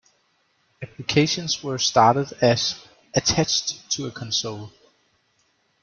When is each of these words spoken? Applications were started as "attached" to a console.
Applications 0.81 1.63
were 1.63 1.77
started 1.77 2.33
as 2.41 2.87
"attached" 3.13 3.87
to 3.91 4.07
a 4.07 4.11
console. 4.11 4.71